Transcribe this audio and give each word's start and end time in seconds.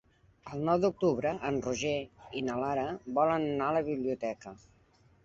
El 0.53 0.61
nou 0.67 0.79
d'octubre 0.85 1.33
en 1.49 1.59
Roger 1.65 1.91
i 2.39 2.43
na 2.47 2.55
Lara 2.63 2.87
volen 3.19 3.47
anar 3.51 3.69
a 3.69 3.77
la 3.77 3.85
biblioteca. 3.91 4.57